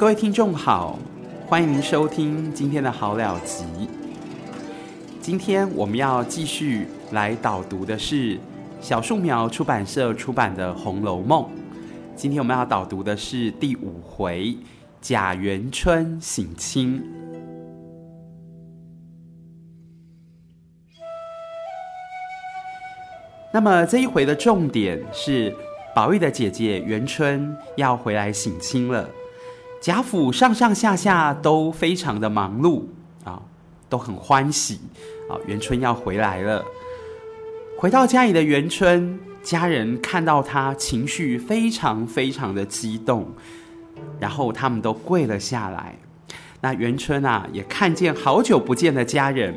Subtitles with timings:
[0.00, 0.98] 各位听众好，
[1.46, 3.66] 欢迎您收听今天的好了集。
[5.20, 8.40] 今天我们要继续来导读的是
[8.80, 11.42] 小树苗出版社出版的《红楼梦》。
[12.16, 14.56] 今天我们要导读的是第五回
[15.02, 17.04] 贾元春省亲。
[23.52, 25.54] 那么这一回的重点是
[25.94, 29.06] 宝玉的姐姐元春要回来省亲了，
[29.80, 32.82] 贾府上上下下都非常的忙碌
[33.24, 33.40] 啊，
[33.88, 34.78] 都很欢喜
[35.26, 36.62] 啊，元春要回来了。
[37.78, 43.26] 回到家里的元春，家人看到她情绪非常非常的激动，
[44.18, 45.96] 然后他们都跪了下来。
[46.60, 49.54] 那元春啊，也看见好久不见的家人，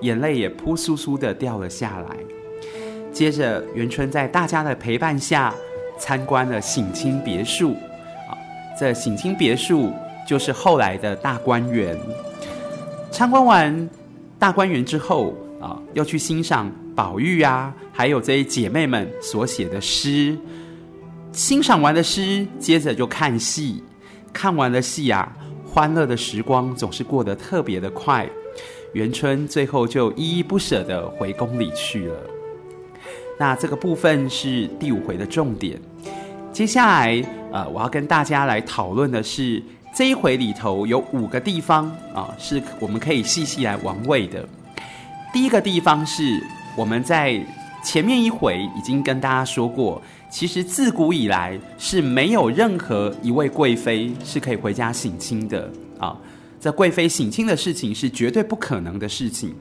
[0.00, 2.16] 眼泪也扑簌簌的掉了下来。
[3.12, 5.54] 接着，元春在大家的陪伴下
[6.00, 7.76] 参观了省亲别墅。
[8.76, 9.92] 啊，这省亲别墅
[10.26, 11.98] 就是后来的大观园。
[13.10, 13.88] 参观完
[14.38, 20.36] 大观园之后，啊，又去欣赏宝玉啊，还有这些姐妹们所写的诗。
[21.32, 23.82] 欣赏完了诗，接着就看戏。
[24.32, 25.34] 看完了戏啊，
[25.66, 28.28] 欢乐的时光总是过得特别的快。
[28.92, 32.16] 元春最后就依依不舍地回宫里去了。
[33.38, 35.80] 那这个部分是第五回的重点。
[36.56, 39.62] 接下来，呃，我要跟大家来讨论的是
[39.94, 44.42] 这一回里头有五个地方啊，是我们可以细细来玩味的。
[45.34, 46.42] 第一个地方是
[46.74, 47.38] 我们在
[47.84, 56.16] 前面一回已经跟大家说过，其实自古以来是没有任何一位贵妃是可以回家省亲的啊。
[56.58, 59.54] 这贵妃省亲的事情是绝对不可能的事情。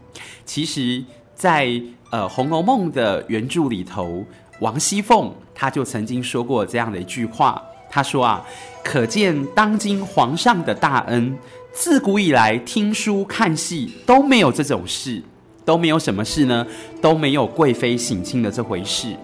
[0.46, 1.04] 其实，
[1.36, 1.70] 在
[2.12, 4.24] 呃，《红楼梦》的原著里头，
[4.60, 8.46] 王熙凤她就曾经说过这样的一句话，她说啊，
[8.84, 11.38] 可见当今皇上的大恩，
[11.74, 15.22] 自古以来听书看戏都没有这种事，
[15.66, 16.66] 都没有什么事呢，
[17.02, 19.16] 都没有贵妃省亲的这回事。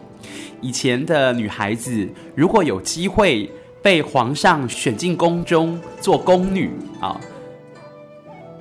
[0.59, 3.49] 以前的女孩子如果有机会
[3.81, 6.69] 被皇上选进宫中做宫女
[6.99, 7.19] 啊，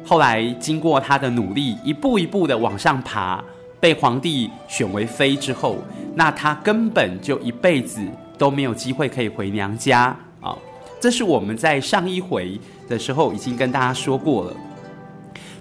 [0.05, 3.45] 后来经过她的努力，一步一步的往上爬。
[3.81, 5.79] 被皇帝选为妃之后，
[6.15, 8.01] 那她根本就一辈子
[8.37, 10.55] 都没有机会可以回娘家啊！
[11.01, 14.55] 这是我们在上一回的时候已经跟大家说过了。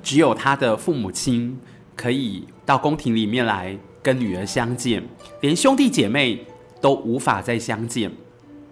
[0.04, 1.58] 只有她的父母亲
[1.96, 5.02] 可以到宫廷里面来跟女儿相见，
[5.40, 6.46] 连兄弟姐妹
[6.82, 8.12] 都无法再相见。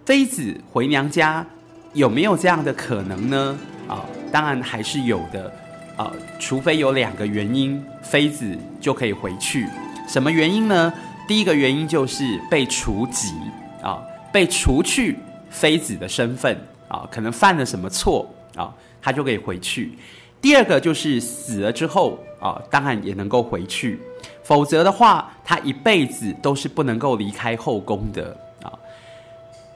[0.04, 1.46] 妃子回娘家
[1.94, 3.58] 有没有这样的可能呢？
[3.88, 5.50] 啊，当然还是有的。
[5.98, 9.66] 啊，除非有两个原因，妃子就可以回去。
[10.06, 10.92] 什么原因呢？
[11.26, 13.34] 第一个原因就是被除籍
[13.82, 14.00] 啊，
[14.32, 15.18] 被除去
[15.50, 18.72] 妃子的身份啊，可能犯了什么错啊，
[19.02, 19.98] 他就可以回去。
[20.40, 23.98] 第二个就是死了之后啊，当然也能够回去。
[24.44, 28.70] 否则的话，他一辈子都是不能够离开后宫的啊。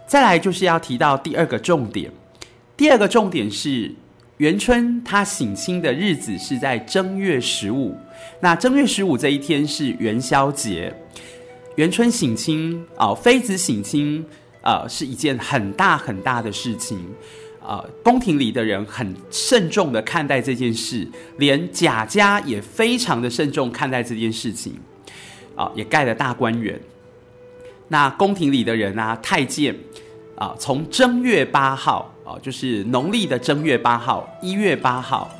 [0.06, 2.12] 再来就是要提到第二个重点，
[2.77, 3.93] 第二个重点是。
[4.38, 7.97] 元春她省亲的日子是在正月十五，
[8.41, 10.93] 那正月十五这一天是元宵节。
[11.76, 14.25] 元春省亲啊，妃子省亲
[14.62, 16.98] 啊，是一件很大很大的事情
[17.62, 17.84] 啊。
[18.03, 21.06] 宫廷里的人很慎重的看待这件事，
[21.37, 24.75] 连贾家也非常的慎重看待这件事情
[25.54, 26.81] 啊，也盖了大观园。
[27.88, 29.76] 那宫廷里的人啊，太监
[30.37, 32.09] 啊，从正月八号。
[32.25, 35.31] 哦就是农历的正月八号，一月八号，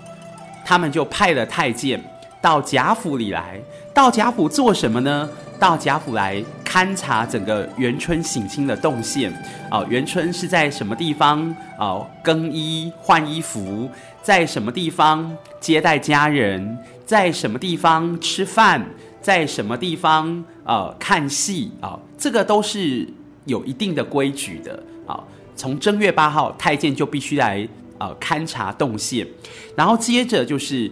[0.65, 2.03] 他们就派了太监
[2.41, 3.61] 到贾府里来。
[3.95, 5.29] 到贾府做什么呢？
[5.59, 9.33] 到贾府来勘察整个元春省亲的动线。
[9.71, 12.01] 啊，元春是在什么地方啊？
[12.23, 13.89] 更衣换衣服，
[14.23, 16.79] 在什么地方接待家人？
[17.07, 18.85] 在什么地方吃饭？
[19.21, 21.97] 在什么地方啊看戏啊？
[22.19, 23.07] 这个都是
[23.45, 25.23] 有一定的规矩的啊。
[25.63, 27.65] 从正月八号，太监就必须来
[27.99, 29.25] 呃勘察动线，
[29.77, 30.91] 然后接着就是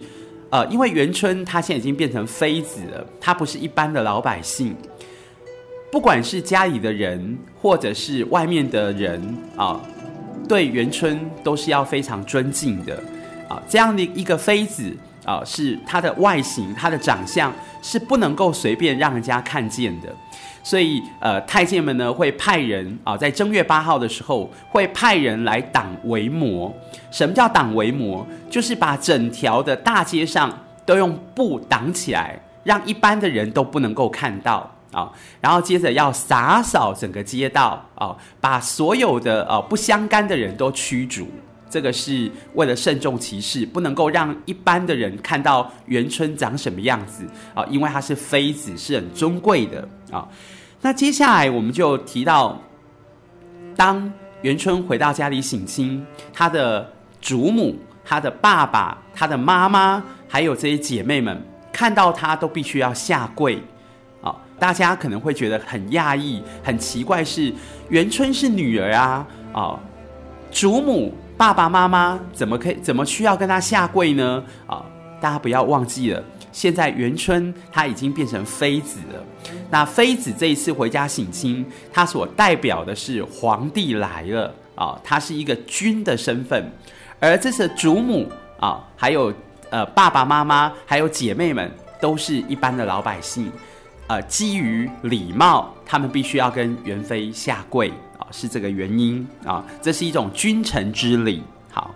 [0.49, 4.73] 呃，因为元春她现在已经变成妃子了，她不是一般的老百姓，
[5.91, 9.21] 不管是家里的人或者是外面的人
[9.57, 9.81] 啊、
[10.49, 13.03] 对元春都是要非常尊敬的。
[13.49, 14.97] 啊、这样的一个妃子、
[15.31, 20.13] 呃，是他的外形、他的长相是不能够随便让人家看见的。
[20.65, 26.75] 所以，呃，太监们呢会派人啊，在正月八号的时候会派人来挡围魔。
[27.13, 28.27] 什么叫挡围魔？
[28.51, 30.53] 就是把整条的大街上
[30.85, 35.13] 都用布挡起来，让一般的人都不能够看到啊。
[35.41, 41.29] 然后接着要洒扫整个街道啊，把所有的呃不相干的人都驱逐
[41.71, 47.25] 这个是为了慎重其事，不能够让一般的人看到元春长什么样子
[47.55, 50.29] 啊，因为她是妃子，是很尊贵的啊。
[50.83, 52.61] 那接下来我们就提到，
[53.77, 54.13] 当
[54.43, 61.41] 元春回到家里省亲，她的祖母、她的爸爸、她的妈妈，还有这些姐妹们，
[61.73, 63.63] 看到她都必须要下跪
[64.23, 64.35] 啊。
[64.59, 67.53] 大家可能会觉得很讶异、很奇怪，是
[67.91, 69.81] 元春是女儿啊啊，
[70.51, 71.13] 祖母。
[71.37, 74.45] 爸爸妈妈怎么可以怎么需要跟他下跪呢？
[74.67, 74.85] 啊，
[75.23, 79.25] 大家不要忘记了，现在元春她已经变成妃子了。
[79.71, 86.71] 那妃子这一次回家省亲，她所代表的是皇帝来了啊，她是一个君的身份。
[87.19, 89.33] 而这是祖母啊，还有
[89.71, 93.51] 呃爸爸妈妈，还有姐妹们，都是一般的老百姓。
[94.11, 98.27] 呃，基于礼貌，他们必须要跟元妃下跪啊。
[98.33, 101.41] 是这个原因啊，这是一种君臣之礼。
[101.71, 101.95] 好，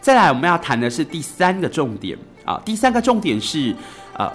[0.00, 3.74] 再来我们要谈的是第三个重点啊，第三个重点是
[4.12, 4.30] 呃，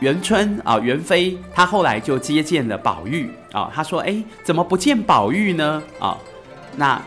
[0.00, 6.18] 元春啊，元妃她后来就接见了宝玉啊，她说：“哎，怎么不见宝玉呢？”啊，
[6.74, 7.00] 那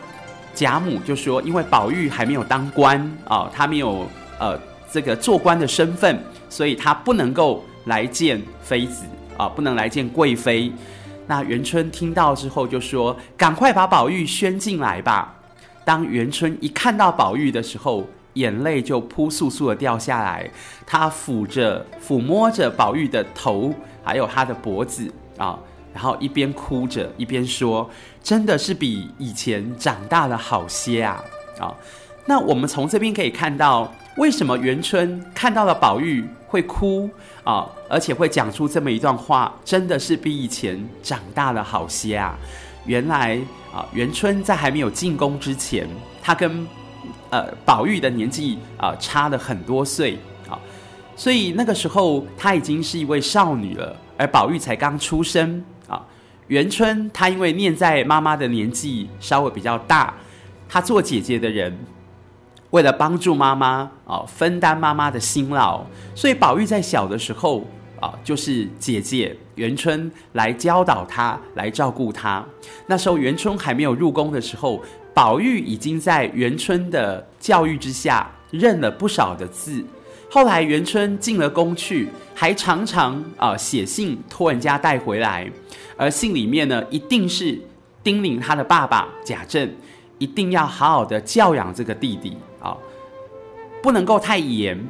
[0.54, 4.08] 贾母就说：“因为宝玉还没有当官啊，他没有
[4.38, 4.58] 呃
[4.90, 6.18] 这个做官的身份，
[6.48, 9.04] 所以他不能够来见妃子
[9.36, 10.72] 啊，不能来见贵妃。”
[11.26, 15.34] 那元春听到之后就说：“赶快把宝玉宣进来吧。”
[15.84, 20.50] 当元春一看到宝玉的时候，眼泪就扑簌簌的掉下来。
[20.86, 23.72] 她抚着、抚摸着宝玉的头，
[24.02, 25.58] 还有他的脖子啊，
[25.94, 27.88] 然后一边哭着一边说
[28.22, 31.22] ：“真的是比以前长大了好些啊！”
[31.60, 31.72] 啊，
[32.26, 37.10] 那我们从这边可以看到，为什么元春看到了宝玉会哭？
[37.44, 42.34] 啊，而且会讲出这么一段话，真的是比以前长大了好些啊！
[42.86, 43.38] 原来
[43.70, 45.86] 啊，元春在还没有进宫之前，
[46.22, 46.66] 她跟
[47.28, 50.18] 呃宝玉的年纪啊差了很多岁
[50.48, 50.58] 啊，
[51.14, 56.02] 所以那个时候她已经是一位少女了，而宝玉才刚出生啊。
[56.46, 60.14] 元春她因为念在妈妈的年纪稍微比较大，
[60.66, 61.76] 她做姐姐的人。
[62.74, 65.80] 为了帮助妈妈啊，分担妈妈的辛劳，
[66.12, 67.64] 所以宝玉在小的时候
[68.00, 72.44] 啊，就是姐姐元春来教导他，来照顾他。
[72.88, 74.82] 那时候元春还没有入宫的时候，
[75.14, 79.80] 宝玉已经在元春的教育之下认了不少的字。
[80.28, 85.48] 后来元春进了宫去，还常常啊写信托人家带回来，
[85.96, 87.56] 而信里面呢，一定是
[88.02, 89.72] 叮咛他的爸爸贾政，
[90.18, 92.36] 一定要好好的教养这个弟弟。
[92.60, 92.74] 啊，
[93.82, 94.82] 不能够太严，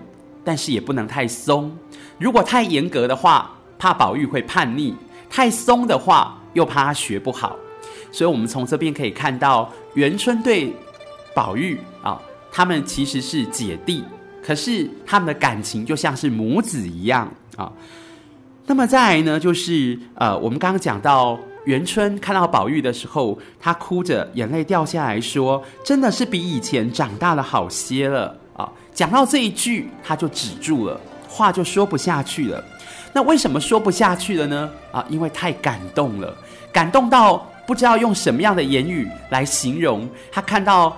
[0.44, 1.76] 但是也不能太松。
[2.18, 4.94] 如果太严格的话，怕宝玉会叛逆；
[5.28, 7.56] 太松的话，又怕他学不好。
[8.12, 10.72] 所以，我们从这边可以看到，元春对
[11.34, 12.22] 宝玉啊，
[12.52, 14.04] 他们其实是姐弟，
[14.40, 17.72] 可是他们的感情就像是母子一样啊。
[18.66, 21.36] 那么再来呢，就是呃，我们刚刚讲到。
[21.64, 32.62] 元春看到宝玉的时候，她哭着，眼泪掉下来说：“真的是比以前长大了好些了啊！”讲到这一句，她就止住了，话就说不下去了。
[33.14, 34.70] 那为什么说不下去了呢？
[34.92, 36.36] 啊，因为太感动了，
[36.70, 40.06] 感动到不知道用什么样的言语来形容。
[40.30, 40.94] 她看到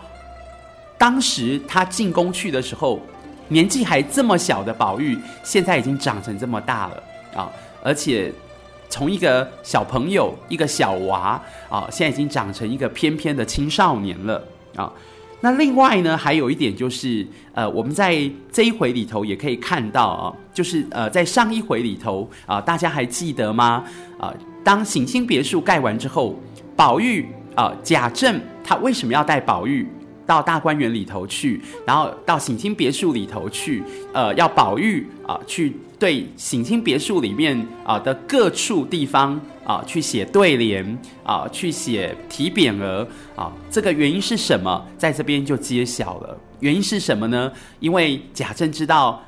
[0.99, 3.01] 当时她进宫去的时候，
[3.47, 7.03] 年纪还这么小的宝玉，现在已经长成这么大了
[7.37, 7.53] 啊，
[7.85, 8.33] 而且。
[8.97, 11.39] 从一个小朋友，一个小娃
[11.69, 14.43] 啊，现在已经长成一个翩翩的青少年了
[14.75, 14.91] 啊。
[15.43, 18.19] 那另外呢，还有一点就是，呃，我们在
[18.51, 23.85] 这一回里头也可以看到啊，就是呃，在上一回里头啊，大家还记得吗？
[24.19, 24.33] 啊，
[24.65, 26.35] 当省亲别墅盖完之后，
[26.75, 29.87] 宝玉啊，贾政他为什么要带宝玉
[30.27, 33.83] 到大观园里头去，然后到省亲别墅里头去？
[34.13, 35.73] 呃，要宝玉啊去。
[35.99, 44.87] 对省亲别墅里面啊的各处地方啊，去写对联啊，去写题匾额啊，这个原因是什么？
[44.99, 46.39] 在这边就揭晓了。
[46.61, 47.51] 原因是什么呢？
[47.81, 49.25] 因为贾政知道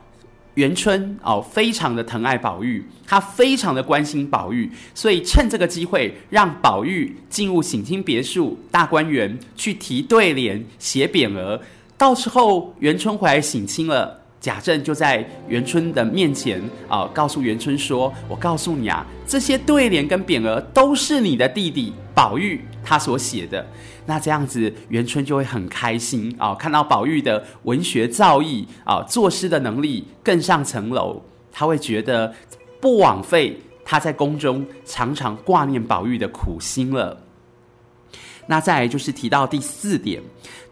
[0.55, 11.61] 元春哦非常的疼爱宝玉，他非常的关心宝玉，所以趁这个机会让宝玉进入省亲别墅大观园去题对联、写匾额。
[11.97, 14.17] 到时候元春回来省亲了。
[14.41, 23.67] 贾政就在元春的面前啊、告诉元春说：“我告诉你啊，这些对联跟匾额都是你的弟弟宝玉他所写的。
[24.07, 32.33] 那这样子，元春就会很开心啊、看到宝玉的文学造诣啊、作诗的能力更上层楼，他会觉得
[32.81, 37.19] 不枉费他在宫中常常挂念宝玉的苦心了。
[38.47, 40.23] 那再来就是提到第四点，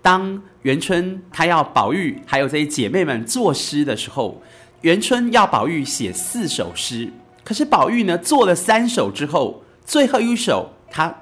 [0.00, 4.40] 当元春她要宝玉还有这些姐妹们作诗的时候，
[4.80, 7.12] 元春要宝玉写四首诗，
[7.44, 11.14] 可是宝玉呢做了三首之后，最后一首他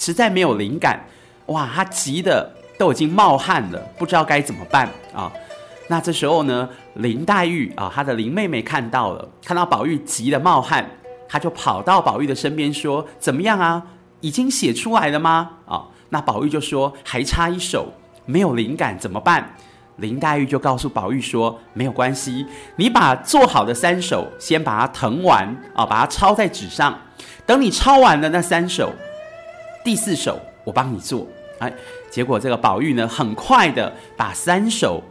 [0.00, 0.98] 实在没有灵感，
[1.46, 5.30] 哇，他急得都已经冒汗了，不知道该怎么办啊。
[5.88, 10.88] 那这时候呢，林黛玉啊，她的林妹妹看到了，看到宝玉急得冒汗，
[11.28, 13.82] 她就跑到宝玉的身边说：“怎么样啊？
[14.22, 17.92] 已经写出来了吗？”啊，那宝玉就说：“还差一首，
[18.24, 19.54] 没有灵感，怎么办？”
[19.98, 26.98] 林黛玉就告诉宝玉说：“没有关系，你把做好的三首先把它誊完啊，把它抄在纸上，
[27.44, 28.90] 等你抄完了那三首，
[29.84, 31.26] 第四首我帮你做。”
[31.60, 31.72] 哎，
[32.10, 35.02] 结果这个宝玉呢，很快的把三首。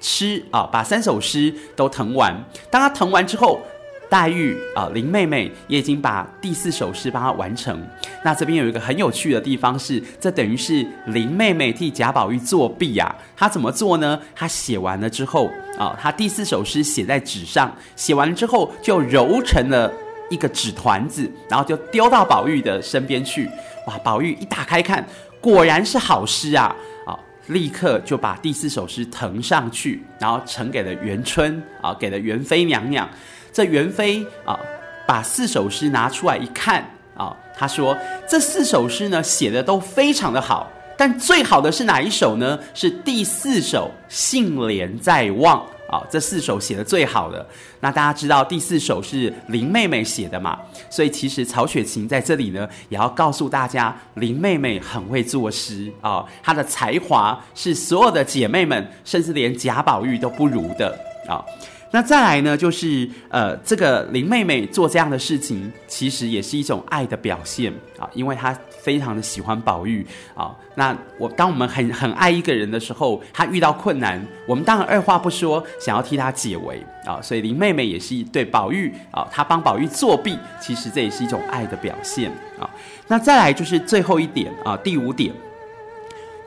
[0.00, 2.32] 诗啊，把三首诗都誊完。
[2.70, 3.60] 当他誊完之后，
[4.08, 7.84] 黛玉啊，林妹妹也已经把第四首诗帮他完成。
[8.24, 13.12] 那这边有一个很有趣的地方是，这等于是林妹妹替贾宝玉作弊呀。
[13.36, 14.20] 她怎么做呢？
[14.36, 19.92] 她写完了之后啊，她第四首诗写在纸上，写完之后就揉成了
[20.30, 23.50] 一个纸团子，然后就丢到宝玉的身边去。
[23.88, 25.02] 哇，宝玉一打开看，
[25.40, 26.76] 果然是好诗啊！
[27.06, 33.08] 啊立刻就把第四首诗腾上去，然后呈给了元春啊，给了元妃娘娘。
[33.50, 34.60] 这元妃啊，
[35.06, 36.84] 把四首诗拿出来一看
[37.16, 37.96] 啊，她说
[38.28, 42.58] ：“这四首诗呢，写的都非常的好，但最好的是哪一首呢？
[42.74, 47.44] 是第四首‘杏帘在望’。”啊、这四首写的最好的。
[47.80, 50.58] 那大家知道第四首是林妹妹写的嘛？
[50.90, 61.42] 所以其实曹雪芹在这里呢，也要告诉大家，林妹妹很会作诗啊、她的才华是所有的姐妹们，甚至连贾宝玉都不如的啊。
[61.90, 70.54] 那再来呢，就是呃，这个林妹妹做这样的事情，其实也是一种爱的表现啊，因为她非常的喜欢宝玉啊。
[70.74, 77.18] 那我当我们很很爱一个人的时候，他遇到困难，我们当然二话不说，想要替他解围啊。
[77.22, 82.30] 所以林妹妹也是对宝玉啊，她帮宝玉作弊，其实这也是一种爱的表现
[82.60, 82.68] 啊。
[83.06, 85.32] 那再来就是最后一点啊，第五点，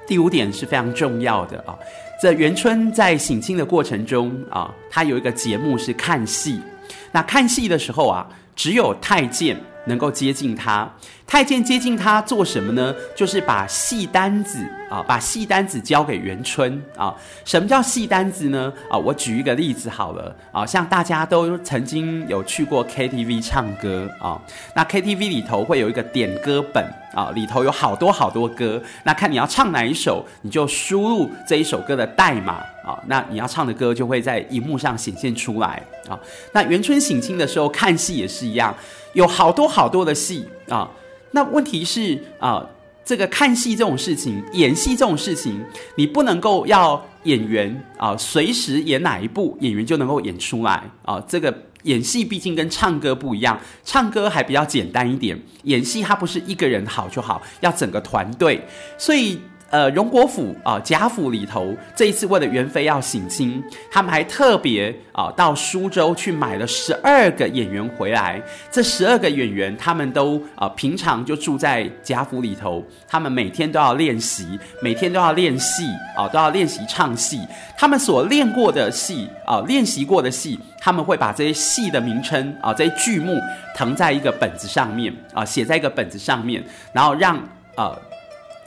[0.07, 1.75] 第五点是非常重要的啊。
[2.21, 6.61] 在元春在省亲的过程中啊，他有一个节目是看戏。
[7.11, 10.89] 那看戏的时候啊，只有太监能够接近他。
[11.25, 12.93] 太监接近他做什么呢？
[13.15, 14.59] 就是把戏单子
[14.89, 17.15] 啊，把戏单子交给元春啊。
[17.45, 18.71] 什么叫戏单子呢？
[18.89, 24.41] 啊，我举一个例子好了啊，像大家都曾经有去过 KTV 唱歌啊，
[24.75, 26.85] 那 KTV 里头会有一个点歌本。
[27.13, 36.19] 啊，里头有好多好多歌，那看你要唱哪一首，你就输入这一首歌的代码啊，那你要唱的歌就会在荧幕上显现出来啊。
[36.51, 38.75] 那元春省亲的时候看戏也是一样，
[39.13, 40.89] 有好多好多的戏啊。
[41.31, 42.65] 那问题是啊，
[43.05, 45.63] 这个看戏这种事情，演戏这种事情，
[45.95, 51.55] 你不能够要演员啊随时演哪一部，演员就能够演出来啊，这个。
[51.83, 58.63] 演戏毕竟跟唱歌不一样，唱歌还比较简单一点，演戏它不是一个人好就好，要整个团队，
[58.99, 59.39] 所以。
[59.71, 68.41] 呃，荣国府啊，贾府里头这一次为了元妃要省亲，他们还特别啊到苏州去买了十二个演员回来。
[68.69, 75.83] 这十二个演员他们都啊平常就住在贾府里头，他们每天都要练习，每天都要练戏
[76.17, 77.39] 啊，都要练习唱戏。
[77.77, 83.37] 他们所练过的戏啊，练习过的戏，他们会把这些戏的名称啊，这些剧目
[83.77, 86.61] 謄在一个本子上面啊，写在一个本子上面，
[86.91, 87.41] 然后让
[87.77, 87.97] 呃。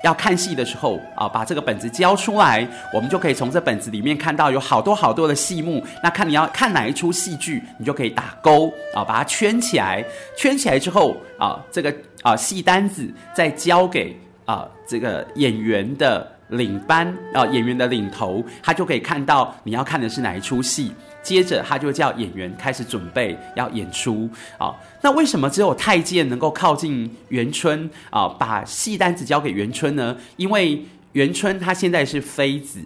[0.05, 5.83] 要看戏的时候啊，把这个本子交出来，我们就可以从这本子里面看到有好多好多的戏目。
[6.03, 10.05] 那看你要看哪一出戏剧，你就可以打勾啊，把它圈起来。
[10.37, 20.93] 圈起来之后啊，这个啊戏单子再交给啊这个演员的领班啊演员的领头，他就可以看到你要看的是哪一出戏。
[21.23, 24.75] 接着他就叫演员开始准备要演出啊。
[25.01, 30.15] 那为什么只有太监能够靠近元春啊，把戏单子交给元春呢？
[30.37, 32.79] 因为元春她现在是妃子，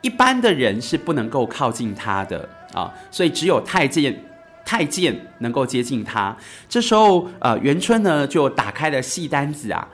[0.00, 4.20] 一般的人是不能够靠近她的啊，所以只有太监
[4.64, 6.36] 太监能够接近她。
[6.68, 9.86] 这时候呃，元春呢就打开了戏单子啊，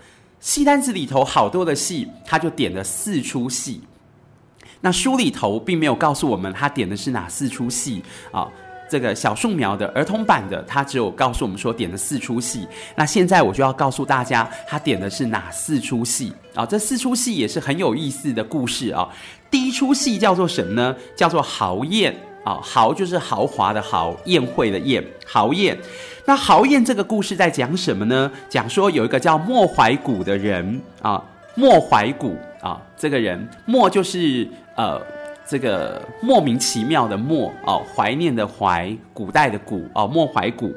[0.47, 3.81] 戏单子里头好多的戏，他就点了四出戏。
[4.81, 8.01] 那书里头并没有告诉我们他点的是哪四出戏
[8.31, 8.47] 啊？
[8.89, 12.65] 这个小树苗的儿童版的，他只有告诉我们说点了四出戏。
[12.95, 16.65] 那现在我就要告诉大家，他点的是哪四出戏啊？
[16.65, 19.09] 这四出戏也是很有意思的故事啊。
[19.51, 20.95] 第一出戏叫做什么呢？
[21.17, 25.77] 叫做豪宴啊，豪就是豪华的豪，宴会的宴，豪宴。
[26.27, 28.31] 那豪宴这个故事在讲什么呢？
[28.49, 31.21] 讲说有一个叫莫怀古的人啊。
[31.57, 35.01] 莫怀古啊，这个人莫就是呃
[35.45, 40.73] 这个莫名其妙的莫哦，怀念的怀，古代的古哦，莫怀古。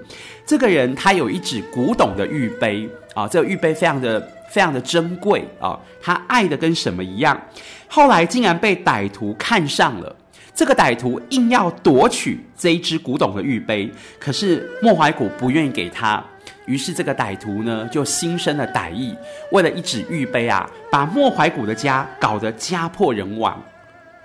[0.47, 7.39] 这个人他有一只古董的玉杯啊，这个玉杯非常的非常的珍贵啊，他爱的跟什么一样？
[7.87, 10.15] 后来竟然被歹徒看上了。
[10.53, 13.89] 这个歹徒硬要夺取这一只古董的玉杯，
[14.19, 16.23] 可是莫怀古不愿意给他。
[16.65, 19.15] 于是这个歹徒呢，就心生了歹意，
[19.51, 23.59] 为了一只玉杯啊，把莫怀古的家搞得家破人亡，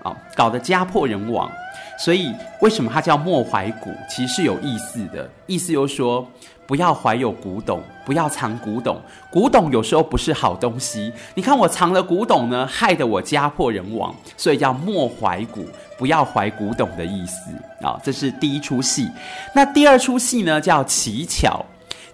[0.03, 1.49] 啊、搞得家破人亡。
[1.97, 3.89] 所以，为什么他叫莫怀古？
[4.09, 6.29] 其实是有意思的，意思就是说，
[6.67, 8.99] 不要怀有古董，不要藏古董。
[9.29, 11.11] 古董有时候不是好东西。
[11.33, 15.65] 你看我藏了古董呢，害得我家破人亡，所以叫莫怀古，
[15.97, 18.01] 不要怀古董的意思啊、哦。
[18.03, 19.09] 这是第一出戏。
[19.53, 21.63] 那第二出戏呢，叫乞巧。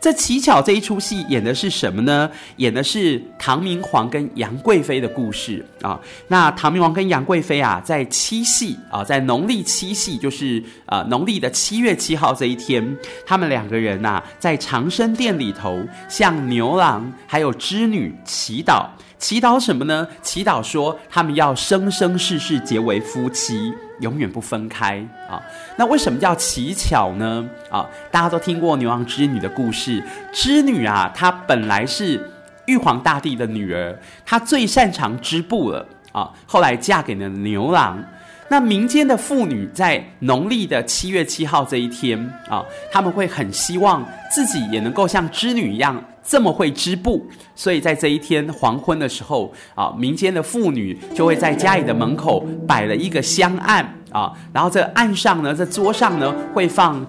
[0.02, 2.28] 这乞巧这一出戏演的是什么呢？
[2.56, 6.00] 演的是唐明皇跟杨贵妃的故事啊。
[6.28, 15.80] 那唐明皇跟杨贵妃啊，在七夕啊，在农历七夕，就是呃农历的七月七号这一天，他们两个人呐、啊，在长生殿里头
[16.10, 18.88] 向牛郎还有织女祈祷。
[19.20, 20.08] 祈祷什么呢？
[20.24, 25.42] 祈祷说他们要生生世世结为夫妻，永远不分开啊。
[25.78, 27.48] 那为什么叫乞巧呢？
[27.72, 30.04] 啊，大家都听过牛郎织女的故事。
[30.34, 32.30] 织女啊，她本来是
[32.66, 36.30] 玉皇大帝的女儿，她最擅长织布了啊。
[36.46, 38.04] 后来嫁给了牛郎。
[38.52, 46.04] 那民间的妇女在农历的七月七号这一天啊，他们会很希望自己也能够像织女一样。
[46.22, 57.04] 这么会织布，所以在这一天黄昏的时候啊，民间的妇女就会在家里的门口摆了一个香案啊，然后这案上呢，这桌上呢会放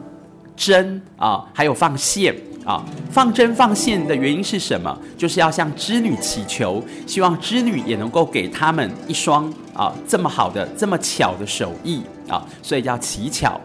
[0.54, 2.32] 针啊，还有放线
[2.64, 2.85] 啊。
[3.11, 4.99] 放针放线的原因是什么？
[5.17, 13.60] 就是要向织女祈求，希望织女也能够给他们一双啊这么好的、这么巧的手艺啊，所以叫乞巧。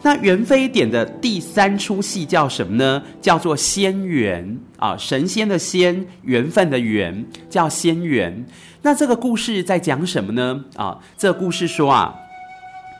[0.00, 3.02] 那元妃点的第三出戏叫什么呢？
[3.20, 8.46] 叫做仙缘啊，神仙的仙，缘分的缘，叫仙缘。
[8.80, 10.64] 那这个故事在讲什么呢？
[10.76, 12.14] 啊，这故事说啊，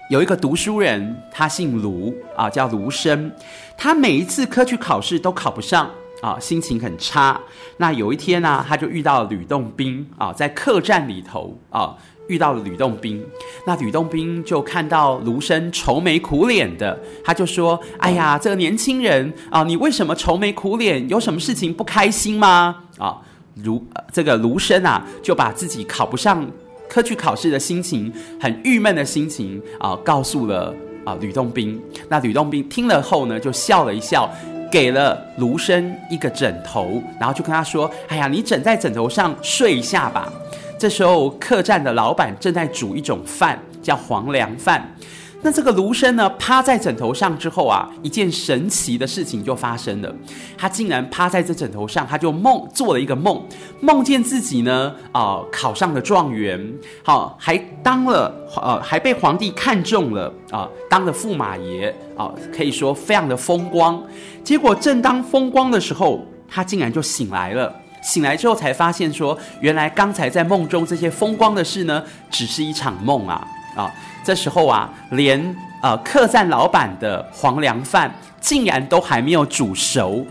[0.08, 3.30] 有一个读书人，他姓卢啊，叫卢生，
[3.76, 5.90] 他每一次科举考试都考不上
[6.22, 7.38] 啊，心情很差。
[7.76, 11.94] 那有一天呢，他就遇到吕洞宾啊，在客栈里头啊。
[12.28, 13.24] 遇到了吕洞宾，
[13.66, 21.08] 那吕洞宾就看到卢生愁眉苦脸的，他就说：“哎呀，这个年轻人啊，你为什么愁眉苦脸？
[21.08, 23.16] 有什么事情不开心吗？”啊，
[23.64, 26.46] 卢这个卢生啊，就把自己考不上
[26.88, 30.74] 科举考试的心情，很郁闷的心情啊，告诉了
[31.04, 31.80] 啊吕洞宾。
[32.08, 34.28] 那吕洞宾听了后呢，就笑了一笑，
[34.72, 40.32] 给了卢生一个枕头，然后就跟他说：“哎呀，你枕在枕头上睡一下吧。”
[40.78, 44.94] 这时候，客栈的老板正在煮一种饭，叫黄粱饭。
[45.40, 50.12] 那这个卢生呢，趴在枕头上之后啊，一件神奇的事情就发生了。
[50.56, 53.40] 他竟然趴在这枕头上，他就梦做了一个梦，
[53.80, 56.60] 梦见自己呢，啊、考上了状元，
[57.04, 64.02] 好、还当了，呃，还被皇帝看中了，啊、呃，当了驸马爷，啊、可以说非常的风光。
[64.42, 67.72] 结果正当风光的时候，他竟然就醒来了。
[68.02, 73.46] 醒来之后才发现，说原来刚才在梦中这些风光的事呢，只是一场梦啊！
[73.78, 80.26] 啊，这时候啊，连呃客栈老板的黄粱饭竟然都还没有煮熟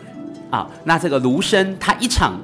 [0.51, 0.67] 啊！
[0.83, 2.37] 那这个卢生他一场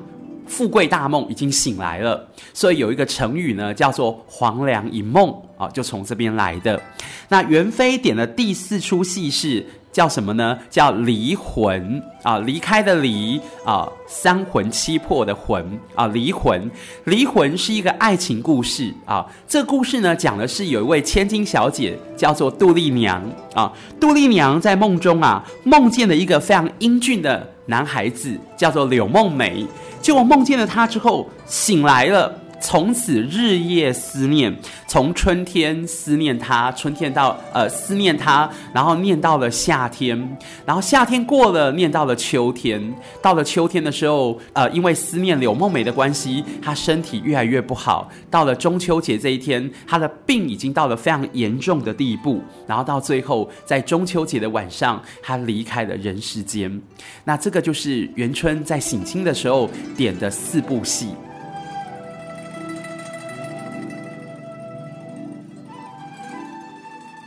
[0.48, 6.82] 富贵大梦已经醒来了，所以有一个成语呢，叫做“黄粱一梦”啊，就从这边来的。
[7.28, 9.66] 那元妃点的第四出戏是。
[9.94, 10.58] 叫什么呢？
[10.72, 16.70] 叫离魂啊，离开的离啊，三魂七魄的魂啊，离魂。
[17.06, 19.26] 离魂是一个爱情故事啊。
[19.48, 23.72] 这故事呢，讲的是有一位千金小姐叫做杜丽娘啊。
[24.00, 29.66] 杜丽娘在梦中啊，梦见了一个非常英俊的男孩子，叫做柳梦梅。
[30.02, 32.34] 结果梦见了他之后，醒来了。
[32.64, 40.18] 从此日夜思念，从春天思念他，春天到呃思念他，然后念到了夏天，
[40.66, 42.82] 然后夏天过了，念到了秋天，
[43.22, 48.10] 到了秋天的时候，呃，因为思念柳梦梅的关系，他身体越来越不好。
[48.32, 56.82] 到了中秋节这一天，他的病已经到了非常严重的地步，然后到最后，在中秋节的晚上，他离开了人世间。
[57.26, 61.10] 那这个就是元春在省亲的时候点的四部戏。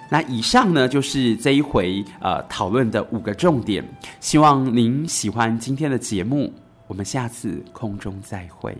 [0.09, 3.85] 那以上呢就是这一回呃讨论的五个重点。
[4.21, 6.53] 希望您喜欢今天的节目
[6.87, 8.77] 我们下次空中再会。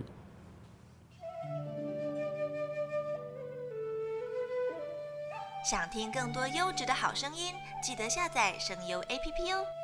[5.69, 9.76] 想听更多优质的好声音记得下载声优 app 哦。